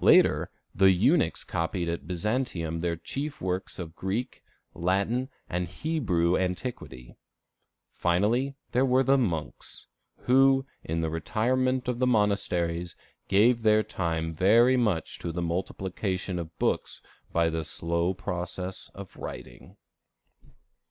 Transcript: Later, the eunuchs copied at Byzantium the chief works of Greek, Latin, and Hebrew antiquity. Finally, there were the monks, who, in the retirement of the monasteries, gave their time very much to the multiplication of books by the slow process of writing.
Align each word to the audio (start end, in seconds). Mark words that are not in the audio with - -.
Later, 0.00 0.50
the 0.74 0.90
eunuchs 0.90 1.44
copied 1.44 1.86
at 1.90 2.06
Byzantium 2.08 2.80
the 2.80 2.96
chief 2.96 3.42
works 3.42 3.78
of 3.78 3.94
Greek, 3.94 4.42
Latin, 4.72 5.28
and 5.50 5.68
Hebrew 5.68 6.34
antiquity. 6.34 7.14
Finally, 7.90 8.54
there 8.72 8.86
were 8.86 9.02
the 9.02 9.18
monks, 9.18 9.86
who, 10.20 10.64
in 10.82 11.02
the 11.02 11.10
retirement 11.10 11.88
of 11.88 11.98
the 11.98 12.06
monasteries, 12.06 12.96
gave 13.28 13.60
their 13.60 13.82
time 13.82 14.32
very 14.32 14.78
much 14.78 15.18
to 15.18 15.30
the 15.30 15.42
multiplication 15.42 16.38
of 16.38 16.58
books 16.58 17.02
by 17.30 17.50
the 17.50 17.62
slow 17.62 18.14
process 18.14 18.90
of 18.94 19.14
writing. 19.18 19.76